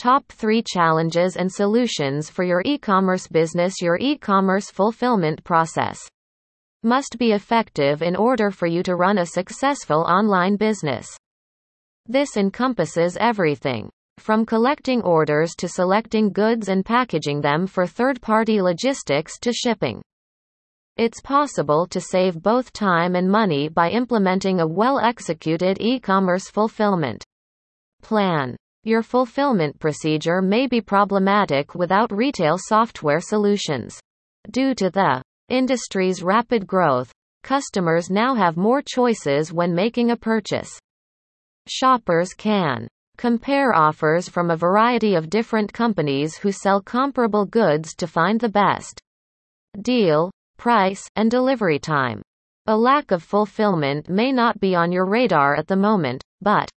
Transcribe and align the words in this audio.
Top 0.00 0.24
3 0.32 0.62
challenges 0.62 1.36
and 1.36 1.52
solutions 1.52 2.30
for 2.30 2.42
your 2.42 2.62
e-commerce 2.64 3.28
business 3.28 3.82
Your 3.82 3.98
e-commerce 4.00 4.70
fulfillment 4.70 5.44
process 5.44 6.00
must 6.82 7.18
be 7.18 7.32
effective 7.32 8.00
in 8.00 8.16
order 8.16 8.50
for 8.50 8.66
you 8.66 8.82
to 8.84 8.96
run 8.96 9.18
a 9.18 9.26
successful 9.26 10.00
online 10.08 10.56
business. 10.56 11.06
This 12.06 12.38
encompasses 12.38 13.18
everything 13.20 13.90
from 14.16 14.46
collecting 14.46 15.02
orders 15.02 15.50
to 15.58 15.68
selecting 15.68 16.32
goods 16.32 16.70
and 16.70 16.82
packaging 16.82 17.42
them 17.42 17.66
for 17.66 17.86
third-party 17.86 18.62
logistics 18.62 19.38
to 19.40 19.52
shipping. 19.52 20.00
It's 20.96 21.20
possible 21.20 21.86
to 21.88 22.00
save 22.00 22.40
both 22.40 22.72
time 22.72 23.16
and 23.16 23.30
money 23.30 23.68
by 23.68 23.90
implementing 23.90 24.60
a 24.60 24.66
well-executed 24.66 25.76
e-commerce 25.78 26.48
fulfillment 26.48 27.22
plan. 28.00 28.56
Your 28.84 29.02
fulfillment 29.02 29.78
procedure 29.78 30.40
may 30.40 30.66
be 30.66 30.80
problematic 30.80 31.74
without 31.74 32.10
retail 32.10 32.56
software 32.58 33.20
solutions. 33.20 34.00
Due 34.50 34.74
to 34.76 34.88
the 34.88 35.22
industry's 35.50 36.22
rapid 36.22 36.66
growth, 36.66 37.12
customers 37.42 38.08
now 38.08 38.34
have 38.34 38.56
more 38.56 38.80
choices 38.80 39.52
when 39.52 39.74
making 39.74 40.10
a 40.10 40.16
purchase. 40.16 40.78
Shoppers 41.68 42.32
can 42.32 42.88
compare 43.18 43.74
offers 43.74 44.30
from 44.30 44.50
a 44.50 44.56
variety 44.56 45.14
of 45.14 45.28
different 45.28 45.70
companies 45.74 46.38
who 46.38 46.50
sell 46.50 46.80
comparable 46.80 47.44
goods 47.44 47.94
to 47.96 48.06
find 48.06 48.40
the 48.40 48.48
best 48.48 48.98
deal, 49.82 50.30
price, 50.56 51.06
and 51.16 51.30
delivery 51.30 51.78
time. 51.78 52.22
A 52.66 52.74
lack 52.74 53.10
of 53.10 53.22
fulfillment 53.22 54.08
may 54.08 54.32
not 54.32 54.58
be 54.58 54.74
on 54.74 54.90
your 54.90 55.04
radar 55.04 55.54
at 55.54 55.66
the 55.66 55.76
moment, 55.76 56.22
but 56.40 56.70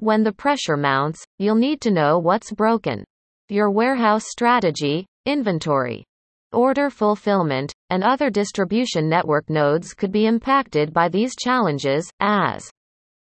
when 0.00 0.22
the 0.22 0.32
pressure 0.32 0.76
mounts, 0.76 1.22
you'll 1.38 1.54
need 1.54 1.80
to 1.82 1.90
know 1.90 2.18
what's 2.18 2.52
broken. 2.52 3.04
Your 3.48 3.70
warehouse 3.70 4.24
strategy, 4.26 5.06
inventory, 5.26 6.04
order 6.52 6.90
fulfillment, 6.90 7.72
and 7.90 8.02
other 8.02 8.30
distribution 8.30 9.08
network 9.08 9.48
nodes 9.48 9.94
could 9.94 10.10
be 10.10 10.26
impacted 10.26 10.92
by 10.92 11.08
these 11.08 11.36
challenges, 11.36 12.10
as 12.20 12.68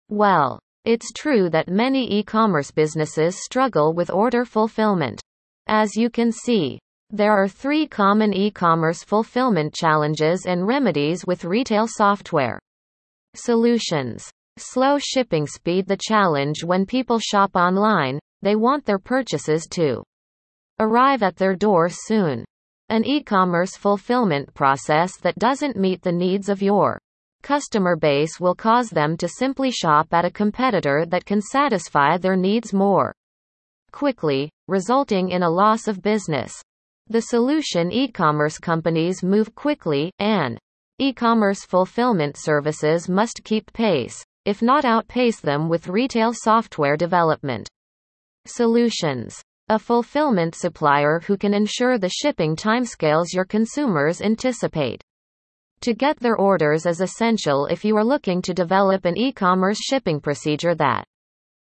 well. 0.10 0.60
It's 0.86 1.12
true 1.12 1.50
that 1.50 1.68
many 1.68 2.12
e-commerce 2.20 2.72
businesses 2.72 3.44
struggle 3.44 3.94
with 3.94 4.10
order 4.10 4.46
fulfillment. 4.46 5.22
As 5.68 5.96
you 5.96 6.10
can 6.10 6.32
see, 6.32 6.80
there 7.10 7.34
are 7.34 7.48
three 7.48 7.88
common 7.88 8.34
e-commerce 8.34 9.04
fulfillment 9.04 9.74
challenges 9.74 10.46
and 10.46 10.66
remedies 10.66 11.26
with 11.26 11.44
retail 11.44 11.88
software. 11.88 12.60
Solutions 13.36 14.32
Slow 14.58 14.98
shipping 15.00 15.48
speed 15.48 15.88
The 15.88 15.98
challenge 15.98 16.64
when 16.64 16.86
people 16.86 17.20
shop 17.20 17.56
online, 17.56 18.20
they 18.42 18.56
want 18.56 18.86
their 18.86 19.00
purchases 19.00 19.66
to 19.72 20.04
arrive 20.80 21.24
at 21.24 21.38
their 21.38 21.56
door 21.56 21.88
soon. 21.90 22.44
An 22.90 23.06
e-commerce 23.06 23.78
fulfillment 23.78 24.54
process 24.54 25.18
that 25.22 25.40
doesn't 25.40 25.78
meet 25.78 26.02
the 26.02 26.12
needs 26.12 26.50
of 26.50 26.62
your 26.62 27.00
customer 27.42 27.96
base 27.96 28.40
will 28.42 28.54
cause 28.54 28.90
them 28.90 29.16
to 29.18 29.28
simply 29.30 29.72
shop 29.72 30.14
at 30.14 30.26
a 30.26 30.32
competitor 30.32 31.06
that 31.06 31.26
can 31.26 31.42
satisfy 31.42 32.18
their 32.18 32.36
needs 32.36 32.74
more 32.74 33.14
quickly, 33.92 34.50
resulting 34.68 35.30
in 35.30 35.44
a 35.44 35.50
loss 35.50 35.88
of 35.88 36.02
business. 36.02 36.62
The 37.08 37.22
solution 37.22 37.92
e-commerce 37.92 38.58
companies 38.58 39.24
move 39.24 39.56
quickly, 39.56 40.12
and 40.20 40.60
e-commerce 41.00 41.64
fulfillment 41.64 42.36
services 42.38 43.08
must 43.08 43.44
keep 43.44 43.72
pace 43.74 44.26
if 44.46 44.62
not 44.62 44.86
outpace 44.86 45.40
them 45.40 45.70
with 45.70 45.88
retail 45.88 46.32
software 46.34 46.98
development. 46.98 47.68
Solutions. 48.46 49.42
A 49.70 49.78
fulfillment 49.78 50.56
supplier 50.56 51.22
who 51.26 51.38
can 51.38 51.54
ensure 51.54 51.98
the 51.98 52.10
shipping 52.10 52.56
timescales 52.56 53.34
your 53.34 53.46
consumers 53.46 54.22
anticipate. 54.22 55.02
To 55.82 55.94
get 55.94 56.20
their 56.20 56.36
orders 56.36 56.86
is 56.86 57.02
essential 57.02 57.66
if 57.68 57.86
you 57.86 57.96
are 57.98 58.04
looking 58.04 58.42
to 58.44 58.54
develop 58.54 59.06
an 59.06 59.18
e-commerce 59.18 59.80
shipping 59.80 60.20
procedure 60.20 60.76
that 60.76 61.06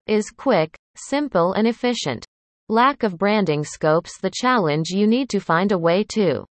is 0.07 0.31
quick, 0.31 0.77
simple 0.97 1.53
and 1.55 1.67
efficient. 1.67 2.25
Lack 2.69 3.03
of 3.03 3.19
branding 3.19 3.65
scopes 3.65 4.19
the 4.21 4.31
challenge 4.31 4.91
you 4.91 5.07
need 5.07 5.28
to 5.31 5.41
find 5.41 5.73
a 5.73 5.78
way 5.78 6.05
to 6.15 6.45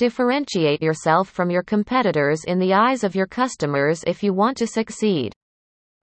Differentiate 0.00 0.80
yourself 0.80 1.28
from 1.28 1.50
your 1.50 1.62
competitors 1.62 2.44
in 2.44 2.58
the 2.58 2.72
eyes 2.72 3.04
of 3.04 3.14
your 3.14 3.26
customers 3.26 4.02
if 4.06 4.22
you 4.22 4.32
want 4.32 4.56
to 4.56 4.66
succeed. 4.66 5.34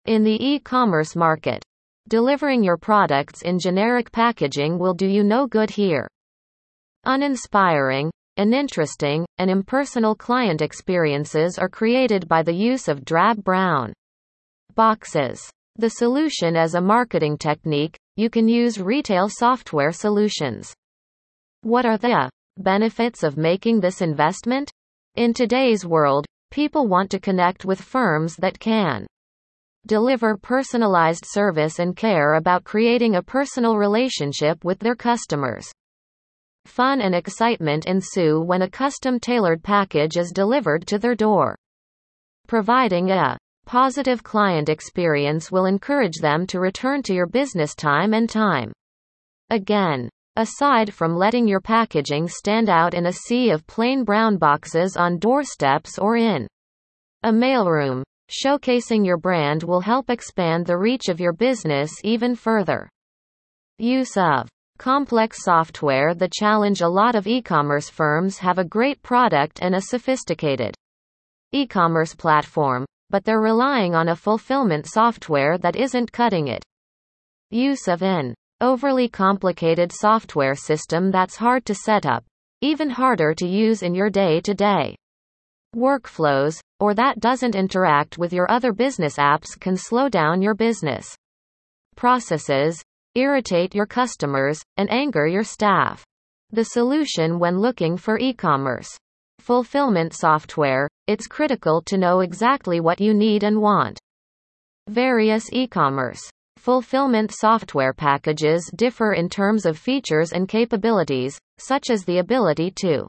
In 0.06 0.24
the 0.24 0.38
e-commerce 0.40 1.16
market, 1.16 1.63
delivering 2.08 2.63
your 2.63 2.78
products 2.78 3.41
in 3.41 3.58
generic 3.58 4.12
packaging 4.12 4.78
will 4.78 4.94
do 4.94 5.08
you 5.08 5.24
no 5.24 5.47
good 5.47 5.72
here. 5.72 6.08
Uninspiring, 7.06 8.12
uninteresting, 8.38 9.25
and 9.40 9.50
impersonal 9.50 10.14
client 10.14 10.62
experiences 10.62 11.58
are 11.58 11.68
created 11.68 12.28
by 12.28 12.44
the 12.44 12.53
use 12.53 12.88
of 12.88 13.03
drab 13.03 13.44
brown 13.44 13.94
boxes. 14.75 15.50
The 15.78 15.90
solution 15.90 16.56
as 16.56 16.75
a 16.75 16.81
marketing 16.81 17.40
technique, 17.40 17.97
you 18.16 18.29
can 18.29 18.47
use 18.47 18.79
retail 18.79 19.28
software 19.28 19.91
solutions. 19.91 20.72
What 21.64 21.88
are 21.88 21.97
the 21.97 22.29
Benefits 22.59 23.22
of 23.22 23.38
making 23.38 23.81
this 23.81 24.01
investment? 24.01 24.72
In 25.13 25.31
today's 25.31 25.85
world, 25.85 26.25
people 26.50 26.88
want 26.88 27.12
to 27.12 27.19
connect 27.19 27.66
with 27.66 27.79
firms 27.79 28.35
that 28.38 28.59
can 28.59 29.06
deliver 29.85 30.35
personalized 30.35 31.23
service 31.28 31.78
and 31.78 31.96
care 31.96 32.34
about 32.34 32.63
creating 32.63 33.13
a 33.13 33.22
personal 33.22 33.78
relationship 33.78 34.66
with 34.66 34.79
their 34.79 34.96
customers. 34.96 35.72
Fun 36.66 37.00
and 37.00 37.13
excitement 37.13 37.85
ensue 37.85 38.41
when 38.41 38.63
a 38.63 38.69
custom 38.69 39.19
tailored 39.19 39.62
package 39.62 40.17
is 40.17 40.31
delivered 40.31 40.88
to 40.88 40.97
their 40.97 41.16
door. 41.16 41.56
Providing 42.47 43.12
a 43.12 43.38
positive 43.67 44.23
client 44.23 44.67
experience 44.67 45.51
will 45.51 45.66
encourage 45.66 46.17
them 46.22 46.47
to 46.47 46.59
return 46.59 47.03
to 47.03 47.13
your 47.13 47.28
business 47.28 47.75
time 47.75 48.16
and 48.16 48.28
time 48.28 48.73
again. 49.51 50.09
Aside 50.40 50.94
from 50.94 51.16
letting 51.16 51.48
your 51.48 51.59
packaging 51.59 52.28
stand 52.28 52.70
out 52.70 52.94
in 52.94 53.08
a 53.08 53.12
sea 53.12 53.50
of 53.50 53.66
plain 53.66 54.03
brown 54.03 54.38
boxes 54.38 54.96
on 54.96 55.18
doorsteps 55.18 55.98
or 55.98 56.16
in 56.16 56.48
a 57.24 57.31
mailroom, 57.31 58.03
showcasing 58.30 59.03
your 59.03 59.18
brand 59.18 59.64
will 59.64 59.81
help 59.81 60.12
expand 60.12 60.68
the 60.68 60.78
reach 60.78 61.09
of 61.09 61.20
your 61.20 61.34
business 61.34 61.92
even 62.03 62.36
further. 62.36 62.88
Use 63.80 64.16
of 64.16 64.47
complex 64.78 65.44
software 65.44 66.14
The 66.14 66.30
challenge 66.31 66.81
a 66.81 66.88
lot 66.88 67.16
of 67.16 67.26
e-commerce 67.26 67.90
firms 67.90 68.38
have 68.38 68.59
a 68.59 68.64
great 68.64 69.02
product 69.02 69.58
and 69.64 69.74
a 69.74 69.81
sophisticated 69.81 70.76
e-commerce 71.52 72.14
platform, 72.14 72.86
but 73.09 73.26
they're 73.26 73.42
relying 73.42 73.96
on 73.96 74.09
a 74.09 74.16
fulfillment 74.16 74.86
software 74.86 75.58
that 75.58 75.76
isn't 75.76 76.12
cutting 76.12 76.47
it. 76.47 76.64
Use 77.50 77.88
of 77.88 78.03
an 78.03 78.36
overly 78.62 79.07
complicated 79.07 79.91
software 79.94 80.56
system 80.56 81.12
that's 81.12 81.35
hard 81.35 81.66
to 81.66 81.75
set 81.75 82.06
up, 82.06 82.23
even 82.62 82.90
harder 82.90 83.34
to 83.35 83.47
use 83.47 83.84
in 83.84 83.94
your 83.94 84.09
day-to-day 84.09 84.95
workflows, 85.75 86.59
or 86.79 86.94
that 86.94 87.19
doesn't 87.19 87.56
interact 87.56 88.17
with 88.17 88.34
your 88.34 88.50
other 88.50 88.73
business 88.73 89.17
apps 89.17 89.59
can 89.59 89.78
slow 89.78 90.09
down 90.09 90.41
your 90.41 90.56
business 90.56 91.16
processes, 91.96 92.81
irritate 93.16 93.75
your 93.75 93.85
customers, 93.85 94.59
and 94.78 94.90
anger 94.91 95.28
your 95.28 95.44
staff. 95.44 96.03
The 96.51 96.66
solution 96.66 97.40
when 97.40 97.59
looking 97.59 97.97
for 97.97 98.17
e-commerce 98.17 98.90
fulfillment 99.40 100.13
software, 100.13 100.88
it's 101.07 101.28
critical 101.28 101.81
to 101.84 101.97
know 101.97 102.22
exactly 102.22 102.79
what 102.79 103.00
you 103.00 103.13
need 103.13 103.44
and 103.44 103.62
want. 103.62 104.00
Various 104.88 105.51
e-commerce 105.51 106.22
Fulfillment 106.57 107.31
software 107.31 107.94
packages 107.94 108.69
differ 108.75 109.13
in 109.13 109.29
terms 109.29 109.66
of 109.66 109.78
features 109.78 110.34
and 110.34 110.49
capabilities, 110.49 111.40
such 111.59 111.90
as 111.90 112.03
the 112.03 112.17
ability 112.17 112.72
to 112.82 113.08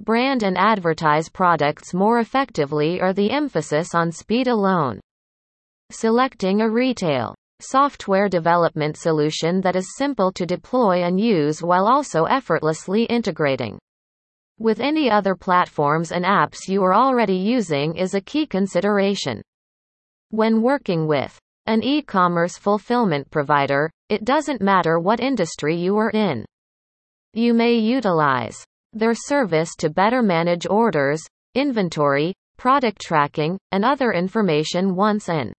brand 0.00 0.42
and 0.42 0.56
advertise 0.56 1.28
products 1.28 1.94
more 1.94 2.18
effectively 2.18 3.00
or 3.00 3.12
the 3.12 3.30
emphasis 3.30 3.94
on 3.94 4.10
speed 4.10 4.48
alone. 4.48 4.98
Selecting 5.90 6.60
a 6.60 6.68
retail 6.68 7.34
software 7.60 8.28
development 8.28 8.96
solution 8.96 9.60
that 9.60 9.76
is 9.76 9.96
simple 9.96 10.32
to 10.32 10.46
deploy 10.46 11.04
and 11.04 11.20
use 11.20 11.62
while 11.62 11.86
also 11.86 12.24
effortlessly 12.24 13.04
integrating 13.04 13.78
with 14.58 14.80
any 14.80 15.10
other 15.10 15.34
platforms 15.34 16.12
and 16.12 16.24
apps 16.24 16.68
you 16.68 16.82
are 16.82 16.94
already 16.94 17.36
using 17.36 17.96
is 17.96 18.14
a 18.14 18.20
key 18.20 18.46
consideration. 18.46 19.42
When 20.30 20.62
working 20.62 21.06
with 21.06 21.36
an 21.66 21.82
e-commerce 21.82 22.56
fulfillment 22.56 23.30
provider, 23.30 23.90
it 24.08 24.24
doesn't 24.24 24.60
matter 24.60 24.98
what 24.98 25.20
industry 25.20 25.76
you 25.76 25.96
are 25.96 26.10
in. 26.10 26.44
You 27.34 27.54
may 27.54 27.74
utilize 27.74 28.64
their 28.92 29.14
service 29.14 29.70
to 29.78 29.88
better 29.88 30.22
manage 30.22 30.66
orders, 30.66 31.22
inventory, 31.54 32.34
product 32.56 33.00
tracking, 33.00 33.58
and 33.70 33.84
other 33.84 34.12
information 34.12 34.94
once 34.94 35.28
an 35.28 35.52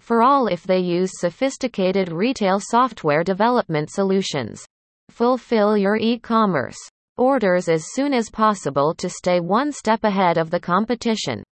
For 0.00 0.22
all 0.22 0.46
if 0.46 0.64
they 0.64 0.80
use 0.80 1.10
sophisticated 1.14 2.10
retail 2.10 2.60
software 2.60 3.24
development 3.24 3.90
solutions. 3.90 4.64
Fulfill 5.10 5.76
your 5.76 5.96
e-commerce 5.96 6.78
orders 7.16 7.68
as 7.68 7.92
soon 7.92 8.12
as 8.12 8.30
possible 8.30 8.94
to 8.94 9.08
stay 9.08 9.40
one 9.40 9.70
step 9.70 10.02
ahead 10.04 10.36
of 10.36 10.50
the 10.50 10.58
competition. 10.58 11.42